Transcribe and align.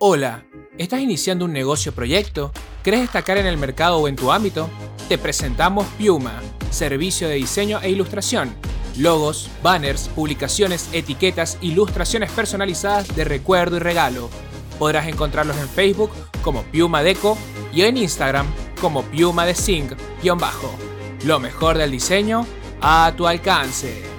Hola, 0.00 0.44
¿estás 0.78 1.00
iniciando 1.00 1.44
un 1.44 1.52
negocio 1.52 1.90
o 1.90 1.94
proyecto? 1.94 2.52
¿Quieres 2.84 3.00
destacar 3.00 3.36
en 3.36 3.46
el 3.46 3.58
mercado 3.58 3.98
o 3.98 4.06
en 4.06 4.14
tu 4.14 4.30
ámbito? 4.30 4.70
Te 5.08 5.18
presentamos 5.18 5.88
Piuma, 5.98 6.40
servicio 6.70 7.28
de 7.28 7.34
diseño 7.34 7.80
e 7.82 7.90
ilustración. 7.90 8.54
Logos, 8.96 9.50
banners, 9.60 10.08
publicaciones, 10.14 10.88
etiquetas, 10.92 11.58
ilustraciones 11.62 12.30
personalizadas 12.30 13.16
de 13.16 13.24
recuerdo 13.24 13.78
y 13.78 13.80
regalo. 13.80 14.30
Podrás 14.78 15.08
encontrarlos 15.08 15.56
en 15.56 15.68
Facebook 15.68 16.12
como 16.42 16.62
Piuma 16.62 17.02
Deco 17.02 17.36
y 17.74 17.82
en 17.82 17.96
Instagram 17.96 18.46
como 18.80 19.02
Piuma 19.02 19.46
de 19.46 19.56
bajo 20.38 20.72
Lo 21.24 21.40
mejor 21.40 21.76
del 21.76 21.90
diseño 21.90 22.46
a 22.80 23.12
tu 23.16 23.26
alcance. 23.26 24.17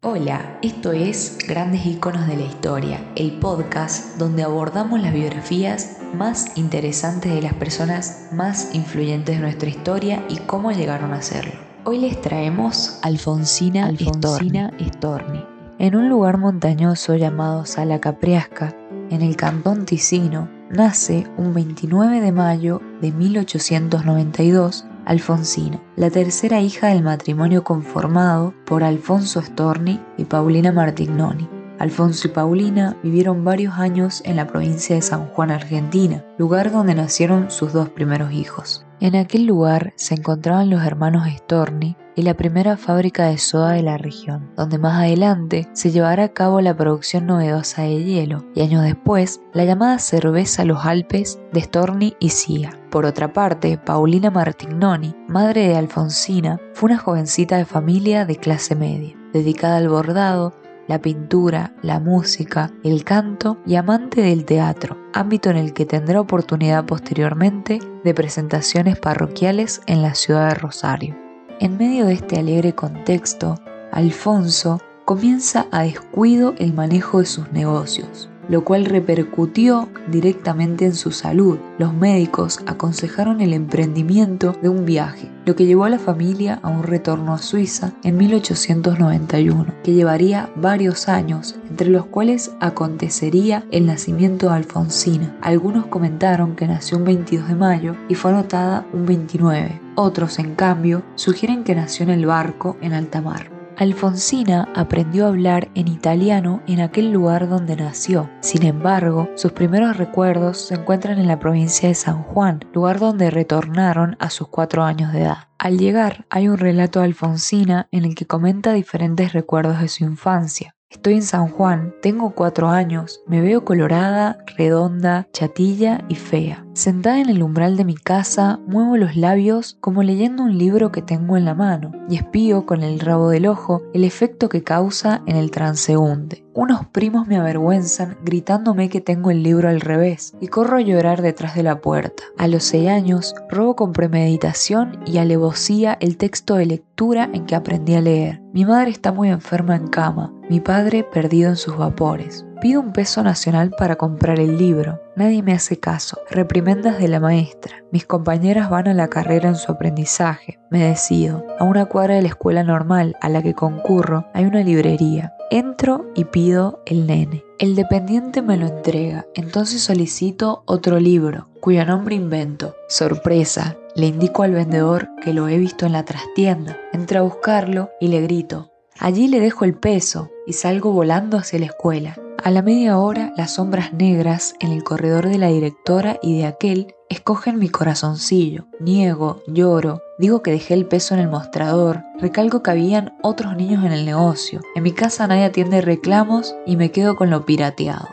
Hola, 0.00 0.60
esto 0.62 0.92
es 0.92 1.38
Grandes 1.48 1.84
Iconos 1.84 2.28
de 2.28 2.36
la 2.36 2.44
Historia, 2.44 3.00
el 3.16 3.32
podcast 3.40 4.16
donde 4.16 4.44
abordamos 4.44 5.00
las 5.00 5.12
biografías 5.12 5.98
más 6.14 6.56
interesantes 6.56 7.34
de 7.34 7.42
las 7.42 7.54
personas 7.54 8.28
más 8.30 8.76
influyentes 8.76 9.34
de 9.34 9.42
nuestra 9.42 9.68
historia 9.68 10.24
y 10.28 10.36
cómo 10.36 10.70
llegaron 10.70 11.12
a 11.14 11.20
serlo. 11.20 11.54
Hoy 11.84 11.98
les 11.98 12.20
traemos 12.20 13.00
Alfonsina, 13.02 13.86
Alfonsina 13.86 14.70
Storni. 14.80 15.44
En 15.80 15.96
un 15.96 16.08
lugar 16.08 16.38
montañoso 16.38 17.16
llamado 17.16 17.66
Sala 17.66 17.98
Capriasca, 17.98 18.76
en 19.10 19.20
el 19.20 19.34
cantón 19.34 19.84
Ticino, 19.84 20.48
nace 20.70 21.26
un 21.36 21.54
29 21.54 22.20
de 22.20 22.30
mayo 22.30 22.80
de 23.00 23.10
1892 23.10 24.84
Alfonsina, 25.08 25.80
la 25.96 26.10
tercera 26.10 26.60
hija 26.60 26.88
del 26.88 27.02
matrimonio 27.02 27.64
conformado 27.64 28.52
por 28.66 28.84
Alfonso 28.84 29.40
Storni 29.40 29.98
y 30.18 30.26
Paulina 30.26 30.70
Martignoni. 30.70 31.48
Alfonso 31.78 32.28
y 32.28 32.30
Paulina 32.32 32.94
vivieron 33.02 33.42
varios 33.42 33.78
años 33.78 34.20
en 34.26 34.36
la 34.36 34.46
provincia 34.46 34.94
de 34.94 35.00
San 35.00 35.28
Juan, 35.28 35.50
Argentina, 35.50 36.22
lugar 36.36 36.70
donde 36.70 36.94
nacieron 36.94 37.50
sus 37.50 37.72
dos 37.72 37.88
primeros 37.88 38.32
hijos. 38.32 38.84
En 39.00 39.16
aquel 39.16 39.46
lugar 39.46 39.94
se 39.96 40.14
encontraban 40.14 40.68
los 40.68 40.84
hermanos 40.84 41.26
Storni 41.38 41.96
y 42.18 42.22
la 42.22 42.34
primera 42.34 42.76
fábrica 42.76 43.26
de 43.26 43.38
soda 43.38 43.74
de 43.74 43.82
la 43.84 43.96
región, 43.96 44.50
donde 44.56 44.76
más 44.76 44.98
adelante 44.98 45.68
se 45.72 45.92
llevará 45.92 46.24
a 46.24 46.32
cabo 46.32 46.60
la 46.60 46.76
producción 46.76 47.26
novedosa 47.26 47.82
de 47.82 48.02
hielo 48.02 48.44
y 48.56 48.62
años 48.62 48.82
después 48.82 49.40
la 49.52 49.64
llamada 49.64 50.00
cerveza 50.00 50.64
Los 50.64 50.84
Alpes 50.84 51.38
de 51.52 51.60
Storni 51.60 52.16
y 52.18 52.30
Cia. 52.30 52.76
Por 52.90 53.04
otra 53.04 53.32
parte, 53.32 53.78
Paulina 53.78 54.32
Martignoni, 54.32 55.14
madre 55.28 55.68
de 55.68 55.76
Alfonsina, 55.76 56.60
fue 56.74 56.88
una 56.90 56.98
jovencita 56.98 57.56
de 57.56 57.64
familia 57.64 58.26
de 58.26 58.34
clase 58.34 58.74
media, 58.74 59.14
dedicada 59.32 59.76
al 59.76 59.88
bordado, 59.88 60.54
la 60.88 61.00
pintura, 61.00 61.72
la 61.82 62.00
música, 62.00 62.72
el 62.82 63.04
canto 63.04 63.58
y 63.64 63.76
amante 63.76 64.22
del 64.22 64.44
teatro, 64.44 64.98
ámbito 65.12 65.50
en 65.50 65.56
el 65.56 65.72
que 65.72 65.86
tendrá 65.86 66.20
oportunidad 66.20 66.84
posteriormente 66.84 67.78
de 68.02 68.14
presentaciones 68.14 68.98
parroquiales 68.98 69.82
en 69.86 70.02
la 70.02 70.16
ciudad 70.16 70.48
de 70.48 70.54
Rosario. 70.56 71.27
En 71.60 71.76
medio 71.76 72.06
de 72.06 72.12
este 72.12 72.38
alegre 72.38 72.72
contexto, 72.72 73.56
Alfonso 73.90 74.80
comienza 75.04 75.66
a 75.72 75.82
descuido 75.82 76.54
el 76.58 76.72
manejo 76.72 77.18
de 77.18 77.26
sus 77.26 77.50
negocios 77.50 78.28
lo 78.48 78.64
cual 78.64 78.84
repercutió 78.86 79.88
directamente 80.10 80.84
en 80.84 80.94
su 80.94 81.10
salud. 81.10 81.58
Los 81.78 81.94
médicos 81.94 82.60
aconsejaron 82.66 83.40
el 83.40 83.52
emprendimiento 83.52 84.54
de 84.62 84.68
un 84.68 84.84
viaje, 84.84 85.30
lo 85.44 85.54
que 85.54 85.66
llevó 85.66 85.84
a 85.84 85.90
la 85.90 85.98
familia 85.98 86.58
a 86.62 86.68
un 86.68 86.82
retorno 86.82 87.34
a 87.34 87.38
Suiza 87.38 87.92
en 88.02 88.16
1891, 88.16 89.74
que 89.82 89.92
llevaría 89.92 90.50
varios 90.56 91.08
años, 91.08 91.56
entre 91.68 91.90
los 91.90 92.06
cuales 92.06 92.52
acontecería 92.60 93.64
el 93.70 93.86
nacimiento 93.86 94.48
de 94.48 94.56
Alfonsina. 94.56 95.36
Algunos 95.40 95.86
comentaron 95.86 96.56
que 96.56 96.66
nació 96.66 96.98
un 96.98 97.04
22 97.04 97.48
de 97.48 97.54
mayo 97.54 97.96
y 98.08 98.14
fue 98.14 98.30
anotada 98.30 98.86
un 98.92 99.06
29. 99.06 99.80
Otros, 99.94 100.38
en 100.38 100.54
cambio, 100.54 101.02
sugieren 101.16 101.64
que 101.64 101.74
nació 101.74 102.04
en 102.04 102.10
el 102.10 102.26
barco 102.26 102.76
en 102.80 102.92
alta 102.92 103.20
mar. 103.20 103.57
Alfonsina 103.78 104.68
aprendió 104.74 105.24
a 105.24 105.28
hablar 105.28 105.70
en 105.76 105.86
italiano 105.86 106.62
en 106.66 106.80
aquel 106.80 107.12
lugar 107.12 107.48
donde 107.48 107.76
nació. 107.76 108.28
Sin 108.40 108.64
embargo, 108.64 109.28
sus 109.36 109.52
primeros 109.52 109.96
recuerdos 109.96 110.58
se 110.58 110.74
encuentran 110.74 111.18
en 111.20 111.28
la 111.28 111.38
provincia 111.38 111.88
de 111.88 111.94
San 111.94 112.24
Juan, 112.24 112.58
lugar 112.74 112.98
donde 112.98 113.30
retornaron 113.30 114.16
a 114.18 114.30
sus 114.30 114.48
cuatro 114.48 114.82
años 114.82 115.12
de 115.12 115.22
edad. 115.22 115.48
Al 115.58 115.78
llegar 115.78 116.26
hay 116.28 116.48
un 116.48 116.58
relato 116.58 116.98
de 116.98 117.06
Alfonsina 117.06 117.86
en 117.92 118.04
el 118.04 118.16
que 118.16 118.26
comenta 118.26 118.72
diferentes 118.72 119.32
recuerdos 119.32 119.80
de 119.80 119.86
su 119.86 120.02
infancia. 120.02 120.74
Estoy 120.90 121.14
en 121.14 121.22
San 121.22 121.48
Juan, 121.48 121.94
tengo 122.02 122.34
cuatro 122.34 122.70
años, 122.70 123.20
me 123.28 123.40
veo 123.40 123.64
colorada, 123.64 124.38
redonda, 124.56 125.28
chatilla 125.32 126.02
y 126.08 126.16
fea. 126.16 126.64
Sentada 126.78 127.18
en 127.18 127.28
el 127.28 127.42
umbral 127.42 127.76
de 127.76 127.84
mi 127.84 127.96
casa, 127.96 128.60
muevo 128.68 128.96
los 128.96 129.16
labios 129.16 129.76
como 129.80 130.04
leyendo 130.04 130.44
un 130.44 130.58
libro 130.58 130.92
que 130.92 131.02
tengo 131.02 131.36
en 131.36 131.44
la 131.44 131.56
mano 131.56 131.90
y 132.08 132.14
espío 132.14 132.66
con 132.66 132.84
el 132.84 133.00
rabo 133.00 133.30
del 133.30 133.46
ojo 133.46 133.82
el 133.94 134.04
efecto 134.04 134.48
que 134.48 134.62
causa 134.62 135.20
en 135.26 135.34
el 135.34 135.50
transeúnte. 135.50 136.44
Unos 136.54 136.86
primos 136.86 137.26
me 137.26 137.36
avergüenzan 137.36 138.16
gritándome 138.22 138.88
que 138.90 139.00
tengo 139.00 139.32
el 139.32 139.42
libro 139.42 139.68
al 139.68 139.80
revés 139.80 140.34
y 140.40 140.46
corro 140.46 140.76
a 140.76 140.80
llorar 140.80 141.20
detrás 141.20 141.56
de 141.56 141.64
la 141.64 141.80
puerta. 141.80 142.22
A 142.36 142.46
los 142.46 142.62
seis 142.62 142.88
años, 142.88 143.34
robo 143.48 143.74
con 143.74 143.92
premeditación 143.92 145.00
y 145.04 145.18
alevosía 145.18 145.98
el 146.00 146.16
texto 146.16 146.54
de 146.54 146.66
lectura 146.66 147.28
en 147.32 147.44
que 147.46 147.56
aprendí 147.56 147.94
a 147.94 148.00
leer. 148.00 148.40
Mi 148.52 148.64
madre 148.64 148.92
está 148.92 149.10
muy 149.10 149.30
enferma 149.30 149.74
en 149.74 149.88
cama, 149.88 150.32
mi 150.48 150.60
padre 150.60 151.02
perdido 151.02 151.50
en 151.50 151.56
sus 151.56 151.76
vapores. 151.76 152.44
Pido 152.60 152.80
un 152.80 152.92
peso 152.92 153.22
nacional 153.22 153.70
para 153.70 153.94
comprar 153.94 154.40
el 154.40 154.58
libro. 154.58 155.00
Nadie 155.14 155.44
me 155.44 155.52
hace 155.52 155.78
caso. 155.78 156.18
Reprimendas 156.28 156.98
de 156.98 157.06
la 157.06 157.20
maestra. 157.20 157.84
Mis 157.92 158.04
compañeras 158.04 158.68
van 158.68 158.88
a 158.88 158.94
la 158.94 159.06
carrera 159.06 159.48
en 159.48 159.54
su 159.54 159.70
aprendizaje. 159.70 160.58
Me 160.68 160.82
decido. 160.82 161.44
A 161.60 161.64
una 161.64 161.86
cuadra 161.86 162.16
de 162.16 162.22
la 162.22 162.28
escuela 162.28 162.64
normal 162.64 163.14
a 163.20 163.28
la 163.28 163.42
que 163.42 163.54
concurro 163.54 164.26
hay 164.34 164.44
una 164.44 164.64
librería. 164.64 165.34
Entro 165.52 166.06
y 166.16 166.24
pido 166.24 166.82
el 166.84 167.06
nene. 167.06 167.44
El 167.60 167.76
dependiente 167.76 168.42
me 168.42 168.56
lo 168.56 168.66
entrega, 168.66 169.24
entonces 169.34 169.82
solicito 169.82 170.62
otro 170.66 171.00
libro, 171.00 171.48
cuyo 171.60 171.86
nombre 171.86 172.16
invento. 172.16 172.74
Sorpresa, 172.88 173.76
le 173.94 174.06
indico 174.06 174.42
al 174.42 174.52
vendedor 174.52 175.08
que 175.22 175.32
lo 175.32 175.48
he 175.48 175.58
visto 175.58 175.86
en 175.86 175.92
la 175.92 176.04
trastienda. 176.04 176.76
Entro 176.92 177.20
a 177.20 177.22
buscarlo 177.22 177.90
y 178.00 178.08
le 178.08 178.20
grito. 178.20 178.72
Allí 178.98 179.28
le 179.28 179.38
dejo 179.38 179.64
el 179.64 179.74
peso 179.74 180.28
y 180.46 180.54
salgo 180.54 180.92
volando 180.92 181.38
hacia 181.38 181.60
la 181.60 181.66
escuela. 181.66 182.16
A 182.44 182.52
la 182.52 182.62
media 182.62 182.98
hora, 182.98 183.32
las 183.36 183.54
sombras 183.54 183.92
negras 183.92 184.54
en 184.60 184.70
el 184.70 184.84
corredor 184.84 185.28
de 185.28 185.38
la 185.38 185.48
directora 185.48 186.20
y 186.22 186.38
de 186.38 186.46
aquel 186.46 186.94
escogen 187.08 187.58
mi 187.58 187.68
corazoncillo. 187.68 188.66
Niego, 188.78 189.42
lloro, 189.48 190.02
digo 190.18 190.40
que 190.40 190.52
dejé 190.52 190.74
el 190.74 190.86
peso 190.86 191.14
en 191.14 191.20
el 191.20 191.28
mostrador, 191.28 192.04
recalco 192.20 192.62
que 192.62 192.70
habían 192.70 193.18
otros 193.22 193.56
niños 193.56 193.84
en 193.84 193.90
el 193.90 194.06
negocio. 194.06 194.60
En 194.76 194.84
mi 194.84 194.92
casa 194.92 195.26
nadie 195.26 195.46
atiende 195.46 195.80
reclamos 195.80 196.54
y 196.64 196.76
me 196.76 196.92
quedo 196.92 197.16
con 197.16 197.28
lo 197.28 197.44
pirateado. 197.44 198.06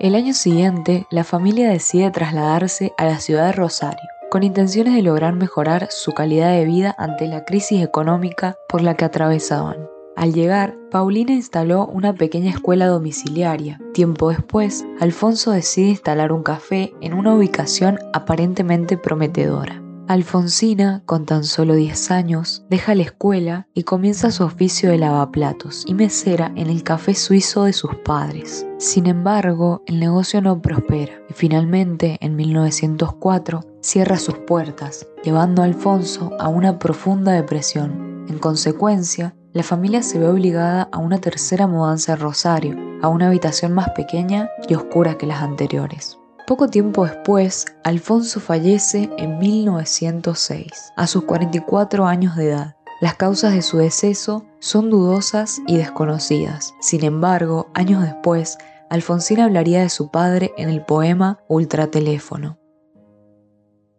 El 0.00 0.14
año 0.14 0.34
siguiente, 0.34 1.06
la 1.10 1.24
familia 1.24 1.70
decide 1.70 2.10
trasladarse 2.10 2.92
a 2.98 3.06
la 3.06 3.20
ciudad 3.20 3.46
de 3.46 3.52
Rosario, 3.52 4.08
con 4.30 4.42
intenciones 4.42 4.94
de 4.94 5.02
lograr 5.02 5.32
mejorar 5.32 5.88
su 5.90 6.12
calidad 6.12 6.52
de 6.52 6.66
vida 6.66 6.94
ante 6.98 7.26
la 7.26 7.46
crisis 7.46 7.82
económica 7.82 8.54
por 8.68 8.82
la 8.82 8.96
que 8.96 9.06
atravesaban. 9.06 9.78
Al 10.16 10.34
llegar, 10.34 10.76
Paulina 10.90 11.32
instaló 11.32 11.86
una 11.86 12.14
pequeña 12.14 12.50
escuela 12.50 12.86
domiciliaria. 12.86 13.80
Tiempo 13.94 14.28
después, 14.28 14.84
Alfonso 15.00 15.52
decide 15.52 15.88
instalar 15.88 16.32
un 16.32 16.42
café 16.42 16.92
en 17.00 17.14
una 17.14 17.34
ubicación 17.34 17.98
aparentemente 18.12 18.98
prometedora. 18.98 19.82
Alfonsina, 20.08 21.02
con 21.06 21.24
tan 21.24 21.44
solo 21.44 21.74
10 21.74 22.10
años, 22.10 22.64
deja 22.68 22.94
la 22.94 23.04
escuela 23.04 23.68
y 23.72 23.84
comienza 23.84 24.30
su 24.30 24.44
oficio 24.44 24.90
de 24.90 24.98
lavaplatos 24.98 25.84
y 25.86 25.94
mesera 25.94 26.52
en 26.56 26.68
el 26.68 26.82
café 26.82 27.14
suizo 27.14 27.64
de 27.64 27.72
sus 27.72 27.94
padres. 28.04 28.66
Sin 28.78 29.06
embargo, 29.06 29.82
el 29.86 30.00
negocio 30.00 30.42
no 30.42 30.60
prospera 30.60 31.14
y 31.30 31.32
finalmente, 31.32 32.18
en 32.20 32.36
1904, 32.36 33.60
cierra 33.80 34.18
sus 34.18 34.36
puertas, 34.38 35.06
llevando 35.24 35.62
a 35.62 35.64
Alfonso 35.64 36.32
a 36.38 36.48
una 36.48 36.78
profunda 36.78 37.32
depresión. 37.32 38.26
En 38.28 38.38
consecuencia, 38.38 39.34
la 39.52 39.62
familia 39.62 40.02
se 40.02 40.18
ve 40.18 40.28
obligada 40.28 40.88
a 40.92 40.98
una 40.98 41.18
tercera 41.18 41.66
mudanza 41.66 42.14
a 42.14 42.16
Rosario, 42.16 42.76
a 43.02 43.08
una 43.08 43.28
habitación 43.28 43.72
más 43.72 43.90
pequeña 43.90 44.50
y 44.66 44.74
oscura 44.74 45.18
que 45.18 45.26
las 45.26 45.42
anteriores. 45.42 46.18
Poco 46.46 46.68
tiempo 46.68 47.04
después, 47.04 47.66
Alfonso 47.84 48.40
fallece 48.40 49.10
en 49.18 49.38
1906, 49.38 50.92
a 50.96 51.06
sus 51.06 51.24
44 51.24 52.06
años 52.06 52.34
de 52.36 52.48
edad. 52.48 52.76
Las 53.00 53.16
causas 53.16 53.52
de 53.52 53.62
su 53.62 53.78
deceso 53.78 54.44
son 54.58 54.90
dudosas 54.90 55.60
y 55.66 55.76
desconocidas. 55.76 56.72
Sin 56.80 57.04
embargo, 57.04 57.68
años 57.74 58.02
después, 58.02 58.58
Alfonsina 58.90 59.44
hablaría 59.44 59.82
de 59.82 59.88
su 59.88 60.10
padre 60.10 60.52
en 60.56 60.68
el 60.68 60.84
poema 60.84 61.38
Ultrateléfono. 61.48 62.58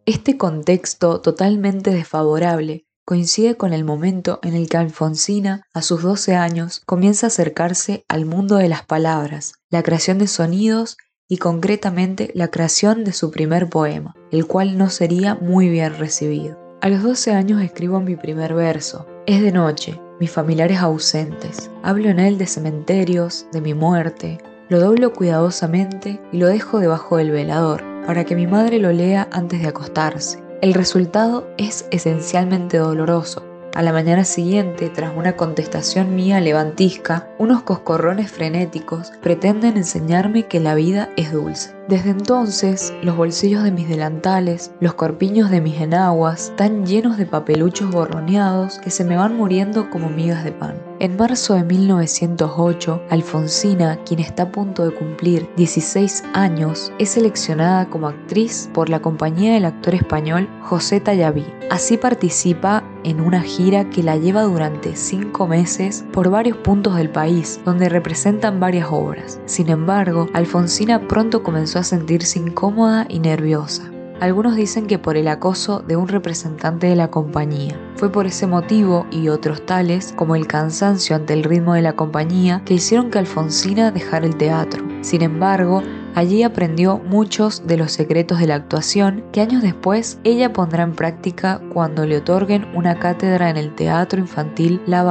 Este 0.05 0.37
contexto 0.37 1.21
totalmente 1.21 1.91
desfavorable 1.91 2.85
coincide 3.05 3.55
con 3.55 3.73
el 3.73 3.83
momento 3.83 4.39
en 4.43 4.55
el 4.55 4.69
que 4.69 4.77
Alfonsina, 4.77 5.67
a 5.73 5.81
sus 5.81 6.01
12 6.03 6.35
años, 6.35 6.81
comienza 6.85 7.27
a 7.27 7.29
acercarse 7.29 8.05
al 8.07 8.25
mundo 8.25 8.55
de 8.55 8.69
las 8.69 8.85
palabras, 8.85 9.55
la 9.69 9.83
creación 9.83 10.17
de 10.17 10.27
sonidos 10.27 10.97
y 11.27 11.37
concretamente 11.37 12.31
la 12.33 12.49
creación 12.49 13.03
de 13.03 13.13
su 13.13 13.31
primer 13.31 13.69
poema, 13.69 14.13
el 14.31 14.45
cual 14.45 14.77
no 14.77 14.89
sería 14.89 15.35
muy 15.35 15.69
bien 15.69 15.97
recibido. 15.97 16.59
A 16.81 16.89
los 16.89 17.01
12 17.01 17.31
años 17.31 17.61
escribo 17.61 18.01
mi 18.01 18.15
primer 18.15 18.53
verso. 18.53 19.07
Es 19.25 19.41
de 19.41 19.53
noche, 19.53 20.01
mis 20.19 20.31
familiares 20.31 20.79
ausentes. 20.79 21.71
Hablo 21.81 22.09
en 22.09 22.19
él 22.19 22.37
de 22.37 22.45
cementerios, 22.45 23.47
de 23.53 23.61
mi 23.61 23.73
muerte. 23.73 24.37
Lo 24.67 24.79
doblo 24.79 25.13
cuidadosamente 25.13 26.19
y 26.31 26.37
lo 26.37 26.47
dejo 26.47 26.79
debajo 26.79 27.17
del 27.17 27.31
velador, 27.31 27.83
para 28.05 28.25
que 28.25 28.35
mi 28.35 28.47
madre 28.47 28.79
lo 28.79 28.91
lea 28.91 29.29
antes 29.31 29.61
de 29.61 29.69
acostarse. 29.69 30.42
El 30.63 30.73
resultado 30.73 31.45
es 31.57 31.85
esencialmente 31.91 32.77
doloroso. 32.77 33.43
A 33.73 33.81
la 33.81 33.91
mañana 33.91 34.23
siguiente, 34.23 34.87
tras 34.87 35.11
una 35.13 35.35
contestación 35.35 36.15
mía 36.15 36.39
levantisca, 36.39 37.27
unos 37.37 37.63
coscorrones 37.63 38.31
frenéticos 38.31 39.11
pretenden 39.21 39.75
enseñarme 39.75 40.47
que 40.47 40.61
la 40.61 40.73
vida 40.73 41.09
es 41.17 41.33
dulce. 41.33 41.75
Desde 41.89 42.11
entonces, 42.11 42.93
los 43.01 43.17
bolsillos 43.17 43.61
de 43.63 43.71
mis 43.71 43.89
delantales, 43.89 44.71
los 44.79 44.93
corpiños 44.93 45.49
de 45.49 45.59
mis 45.59 45.81
enaguas, 45.81 46.51
están 46.51 46.85
llenos 46.85 47.17
de 47.17 47.25
papeluchos 47.25 47.91
borroneados 47.91 48.79
que 48.79 48.89
se 48.89 49.03
me 49.03 49.17
van 49.17 49.35
muriendo 49.35 49.89
como 49.89 50.07
migas 50.07 50.45
de 50.45 50.53
pan. 50.53 50.75
En 51.03 51.17
marzo 51.17 51.55
de 51.55 51.65
1908, 51.65 53.01
Alfonsina, 53.09 53.97
quien 54.05 54.21
está 54.21 54.43
a 54.43 54.51
punto 54.53 54.85
de 54.85 54.95
cumplir 54.95 55.49
16 55.57 56.23
años, 56.33 56.93
es 56.97 57.09
seleccionada 57.09 57.89
como 57.89 58.07
actriz 58.07 58.69
por 58.73 58.87
la 58.87 59.01
compañía 59.01 59.55
del 59.55 59.65
actor 59.65 59.95
español 59.95 60.47
José 60.61 61.01
Tallaví. 61.01 61.45
Así 61.69 61.97
participa 61.97 62.85
en 63.03 63.19
una 63.19 63.41
gira 63.41 63.89
que 63.89 64.01
la 64.01 64.15
lleva 64.15 64.43
durante 64.43 64.95
cinco 64.95 65.45
meses 65.45 66.05
por 66.13 66.29
varios 66.29 66.55
puntos 66.59 66.95
del 66.95 67.09
país, 67.09 67.59
donde 67.65 67.89
representan 67.89 68.61
varias 68.61 68.87
obras. 68.89 69.41
Sin 69.45 69.67
embargo, 69.67 70.29
Alfonsina 70.31 71.05
pronto 71.09 71.43
comenzó 71.43 71.79
a 71.79 71.83
sentirse 71.83 72.39
incómoda 72.39 73.07
y 73.09 73.19
nerviosa. 73.19 73.92
Algunos 74.23 74.55
dicen 74.55 74.87
que 74.87 74.99
por 74.99 75.17
el 75.17 75.27
acoso 75.27 75.79
de 75.81 75.97
un 75.97 76.07
representante 76.07 76.87
de 76.87 76.95
la 76.95 77.11
compañía. 77.11 77.77
Fue 77.97 78.09
por 78.09 78.25
ese 78.25 78.47
motivo 78.47 79.05
y 79.11 79.27
otros 79.27 79.65
tales 79.65 80.13
como 80.15 80.37
el 80.37 80.47
cansancio 80.47 81.17
ante 81.17 81.33
el 81.33 81.43
ritmo 81.43 81.73
de 81.73 81.81
la 81.81 81.97
compañía 81.97 82.61
que 82.63 82.75
hicieron 82.75 83.11
que 83.11 83.19
Alfonsina 83.19 83.91
dejara 83.91 84.25
el 84.25 84.37
teatro. 84.37 84.81
Sin 85.01 85.23
embargo, 85.23 85.83
allí 86.15 86.43
aprendió 86.43 86.99
muchos 86.99 87.67
de 87.67 87.75
los 87.75 87.91
secretos 87.91 88.39
de 88.39 88.47
la 88.47 88.55
actuación 88.55 89.25
que 89.33 89.41
años 89.41 89.61
después 89.61 90.19
ella 90.23 90.53
pondrá 90.53 90.83
en 90.83 90.93
práctica 90.93 91.59
cuando 91.73 92.05
le 92.05 92.15
otorguen 92.15 92.65
una 92.73 92.99
cátedra 92.99 93.49
en 93.49 93.57
el 93.57 93.75
Teatro 93.75 94.21
Infantil 94.21 94.81
La. 94.85 95.03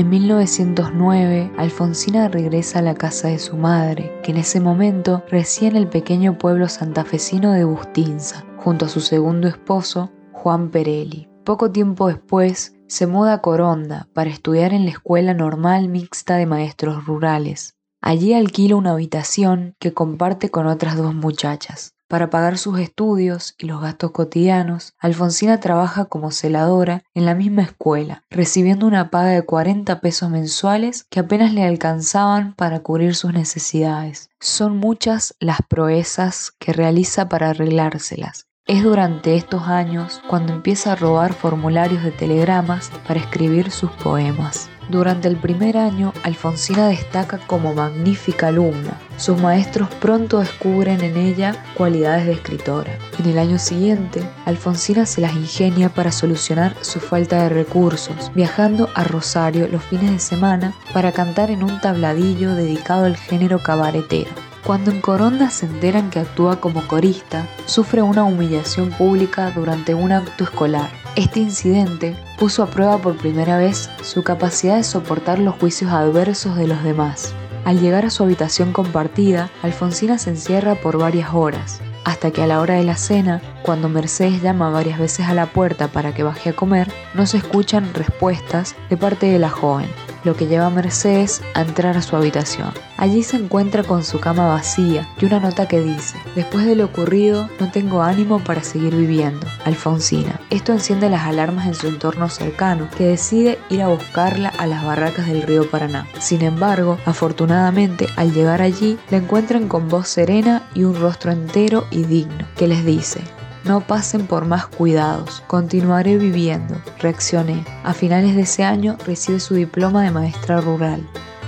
En 0.00 0.08
1909, 0.08 1.52
Alfonsina 1.58 2.28
regresa 2.28 2.78
a 2.78 2.82
la 2.82 2.94
casa 2.94 3.28
de 3.28 3.38
su 3.38 3.58
madre, 3.58 4.18
que 4.22 4.30
en 4.30 4.38
ese 4.38 4.58
momento 4.58 5.22
residía 5.28 5.68
en 5.68 5.76
el 5.76 5.88
pequeño 5.88 6.38
pueblo 6.38 6.70
santafesino 6.70 7.52
de 7.52 7.64
Bustinza, 7.64 8.46
junto 8.56 8.86
a 8.86 8.88
su 8.88 9.02
segundo 9.02 9.46
esposo, 9.46 10.10
Juan 10.32 10.70
Perelli. 10.70 11.28
Poco 11.44 11.70
tiempo 11.70 12.08
después, 12.08 12.74
se 12.86 13.06
muda 13.06 13.34
a 13.34 13.42
Coronda 13.42 14.08
para 14.14 14.30
estudiar 14.30 14.72
en 14.72 14.86
la 14.86 14.92
Escuela 14.92 15.34
Normal 15.34 15.90
Mixta 15.90 16.36
de 16.36 16.46
Maestros 16.46 17.04
Rurales. 17.04 17.74
Allí 18.00 18.32
alquila 18.32 18.76
una 18.76 18.92
habitación 18.92 19.74
que 19.78 19.92
comparte 19.92 20.48
con 20.48 20.66
otras 20.66 20.96
dos 20.96 21.14
muchachas. 21.14 21.92
Para 22.10 22.28
pagar 22.28 22.58
sus 22.58 22.80
estudios 22.80 23.54
y 23.56 23.66
los 23.66 23.80
gastos 23.80 24.10
cotidianos, 24.10 24.94
Alfonsina 24.98 25.60
trabaja 25.60 26.06
como 26.06 26.32
celadora 26.32 27.04
en 27.14 27.24
la 27.24 27.36
misma 27.36 27.62
escuela, 27.62 28.24
recibiendo 28.30 28.88
una 28.88 29.10
paga 29.10 29.28
de 29.28 29.42
40 29.42 30.00
pesos 30.00 30.28
mensuales 30.28 31.06
que 31.08 31.20
apenas 31.20 31.52
le 31.52 31.62
alcanzaban 31.62 32.54
para 32.54 32.80
cubrir 32.80 33.14
sus 33.14 33.32
necesidades. 33.32 34.28
Son 34.40 34.76
muchas 34.76 35.36
las 35.38 35.60
proezas 35.68 36.50
que 36.58 36.72
realiza 36.72 37.28
para 37.28 37.50
arreglárselas. 37.50 38.48
Es 38.66 38.82
durante 38.82 39.36
estos 39.36 39.68
años 39.68 40.20
cuando 40.28 40.52
empieza 40.52 40.90
a 40.90 40.96
robar 40.96 41.32
formularios 41.32 42.02
de 42.02 42.10
telegramas 42.10 42.90
para 43.06 43.20
escribir 43.20 43.70
sus 43.70 43.92
poemas. 43.92 44.68
Durante 44.90 45.28
el 45.28 45.36
primer 45.36 45.76
año, 45.76 46.12
Alfonsina 46.24 46.88
destaca 46.88 47.38
como 47.46 47.72
magnífica 47.74 48.48
alumna. 48.48 48.98
Sus 49.18 49.40
maestros 49.40 49.88
pronto 50.00 50.40
descubren 50.40 51.00
en 51.04 51.16
ella 51.16 51.54
cualidades 51.76 52.26
de 52.26 52.32
escritora. 52.32 52.98
En 53.20 53.30
el 53.30 53.38
año 53.38 53.60
siguiente, 53.60 54.20
Alfonsina 54.46 55.06
se 55.06 55.20
las 55.20 55.36
ingenia 55.36 55.90
para 55.90 56.10
solucionar 56.10 56.74
su 56.80 56.98
falta 56.98 57.44
de 57.44 57.50
recursos, 57.50 58.32
viajando 58.34 58.88
a 58.96 59.04
Rosario 59.04 59.68
los 59.68 59.84
fines 59.84 60.10
de 60.10 60.18
semana 60.18 60.74
para 60.92 61.12
cantar 61.12 61.52
en 61.52 61.62
un 61.62 61.80
tabladillo 61.80 62.56
dedicado 62.56 63.04
al 63.04 63.16
género 63.16 63.60
cabaretero. 63.62 64.30
Cuando 64.66 64.90
en 64.90 65.00
Coronda 65.00 65.50
se 65.50 65.66
enteran 65.66 66.10
que 66.10 66.18
actúa 66.18 66.60
como 66.60 66.86
corista, 66.88 67.46
sufre 67.64 68.02
una 68.02 68.24
humillación 68.24 68.90
pública 68.90 69.52
durante 69.52 69.94
un 69.94 70.10
acto 70.10 70.42
escolar. 70.42 70.99
Este 71.16 71.40
incidente 71.40 72.16
puso 72.38 72.62
a 72.62 72.70
prueba 72.70 72.98
por 72.98 73.16
primera 73.16 73.58
vez 73.58 73.90
su 74.02 74.22
capacidad 74.22 74.76
de 74.76 74.84
soportar 74.84 75.40
los 75.40 75.56
juicios 75.56 75.90
adversos 75.90 76.56
de 76.56 76.68
los 76.68 76.84
demás. 76.84 77.34
Al 77.64 77.80
llegar 77.80 78.06
a 78.06 78.10
su 78.10 78.22
habitación 78.22 78.72
compartida, 78.72 79.50
Alfonsina 79.62 80.18
se 80.18 80.30
encierra 80.30 80.76
por 80.76 80.98
varias 80.98 81.34
horas, 81.34 81.80
hasta 82.04 82.30
que 82.30 82.42
a 82.42 82.46
la 82.46 82.60
hora 82.60 82.74
de 82.74 82.84
la 82.84 82.96
cena, 82.96 83.42
cuando 83.62 83.88
Mercedes 83.88 84.40
llama 84.40 84.70
varias 84.70 85.00
veces 85.00 85.26
a 85.26 85.34
la 85.34 85.46
puerta 85.46 85.88
para 85.88 86.14
que 86.14 86.22
baje 86.22 86.50
a 86.50 86.56
comer, 86.56 86.88
no 87.14 87.26
se 87.26 87.38
escuchan 87.38 87.92
respuestas 87.92 88.76
de 88.88 88.96
parte 88.96 89.26
de 89.26 89.40
la 89.40 89.50
joven 89.50 89.88
lo 90.24 90.36
que 90.36 90.46
lleva 90.46 90.66
a 90.66 90.70
Mercedes 90.70 91.42
a 91.54 91.62
entrar 91.62 91.96
a 91.96 92.02
su 92.02 92.16
habitación. 92.16 92.72
Allí 92.96 93.22
se 93.22 93.36
encuentra 93.36 93.82
con 93.82 94.04
su 94.04 94.20
cama 94.20 94.48
vacía 94.48 95.08
y 95.20 95.24
una 95.24 95.40
nota 95.40 95.66
que 95.66 95.80
dice, 95.80 96.16
después 96.34 96.66
de 96.66 96.76
lo 96.76 96.84
ocurrido 96.84 97.48
no 97.58 97.70
tengo 97.70 98.02
ánimo 98.02 98.40
para 98.40 98.62
seguir 98.62 98.94
viviendo, 98.94 99.46
Alfonsina. 99.64 100.40
Esto 100.50 100.72
enciende 100.72 101.08
las 101.08 101.22
alarmas 101.22 101.66
en 101.66 101.74
su 101.74 101.88
entorno 101.88 102.28
cercano, 102.28 102.88
que 102.96 103.06
decide 103.06 103.58
ir 103.70 103.82
a 103.82 103.88
buscarla 103.88 104.50
a 104.58 104.66
las 104.66 104.84
barracas 104.84 105.26
del 105.26 105.42
río 105.42 105.70
Paraná. 105.70 106.06
Sin 106.18 106.42
embargo, 106.42 106.98
afortunadamente, 107.06 108.06
al 108.16 108.32
llegar 108.32 108.62
allí, 108.62 108.98
la 109.10 109.18
encuentran 109.18 109.68
con 109.68 109.88
voz 109.88 110.08
serena 110.08 110.62
y 110.74 110.84
un 110.84 111.00
rostro 111.00 111.32
entero 111.32 111.86
y 111.90 112.04
digno, 112.04 112.46
que 112.56 112.68
les 112.68 112.84
dice, 112.84 113.20
no 113.64 113.80
pasen 113.80 114.26
por 114.26 114.46
más 114.46 114.66
cuidados. 114.66 115.42
Continuaré 115.46 116.16
viviendo. 116.18 116.80
Reaccioné. 116.98 117.64
A 117.84 117.92
finales 117.92 118.34
de 118.34 118.42
ese 118.42 118.64
año 118.64 118.96
recibe 119.06 119.40
su 119.40 119.54
diploma 119.54 120.02
de 120.02 120.10
maestra 120.10 120.60
rural. 120.60 121.06